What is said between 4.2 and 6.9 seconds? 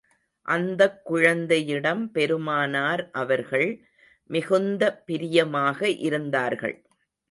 மிகுந்த பிரியமாக இருந்தார்கள்.